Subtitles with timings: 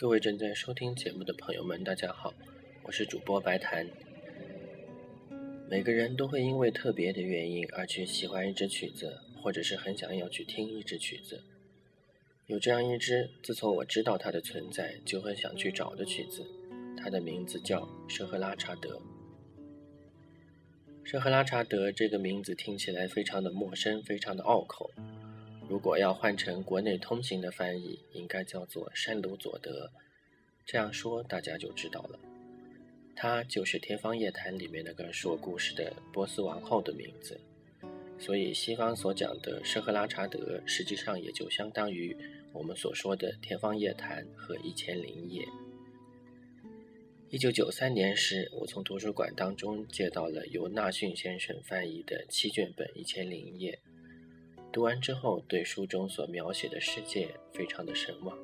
[0.00, 2.32] 各位正在收听节目的朋友们，大家好，
[2.84, 3.86] 我是主播白檀。
[5.68, 11.42] 每个人都会因为特别的原因而去喜欢一支曲子，或者是很想要去听一支曲子。
[12.46, 16.46] 有这样一支，自从我知道它的存在就很想去找的曲子，
[16.96, 18.96] 它的名字叫《舍赫拉查德》。
[21.04, 24.90] 舍赫拉查德这个名字听起来非常的陌生，非常的拗口。
[25.70, 29.88] 如果要换成国内通行的翻译，应该叫做山鲁佐德。
[30.66, 32.18] 这样说大家就知道了，
[33.14, 37.40] 他就是《天方夜谭》里面那个说故事的波斯王后的名字。
[38.18, 42.16] 所以西方所讲的舍赫拉查德，实际上也就相当于
[42.52, 45.44] 我们所说的《天方夜谭》和《一千零一夜》。
[47.28, 53.78] 一九九三年时，我从图书馆当中借到了由纳逊先生翻译的七卷本《一千零一夜》。
[54.72, 58.38] 读完之后，对书中所描写的世界非常的神往。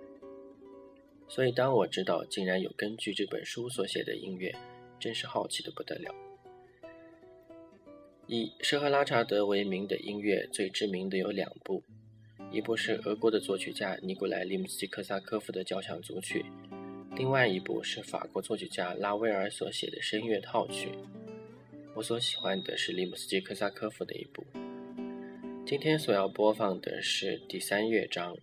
[1.28, 4.54] 所以，当我知道竟然有根据这本书所写的音乐，
[4.98, 6.14] 真是好奇的不得了。
[8.26, 11.82] 以舍赫拉查德为名的音乐最知名的有两部，
[12.50, 16.44] 一部是俄国的作曲家尼古莱·利姆斯基科萨科夫的交响组曲，
[17.14, 20.90] 另外一部是法国作曲家拉威尔所写的声乐套曲。
[21.94, 24.44] 我所喜欢的是利姆斯基科萨科夫的一部。
[25.66, 28.36] 今天所要播放的是第三乐章，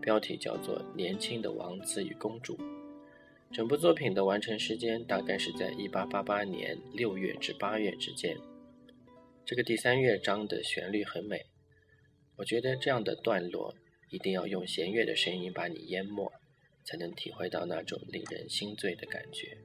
[0.00, 2.56] 标题叫做《年轻的王子与公主》。
[3.50, 8.36] 整部作品的完成时间大概是在1888年6月至8月之间。
[9.44, 11.46] 这个第三乐章的旋律很美，
[12.36, 13.74] 我觉得这样的段落
[14.10, 16.32] 一定要用弦乐的声音把你淹没，
[16.84, 19.58] 才能体会到那种令人心醉的感觉。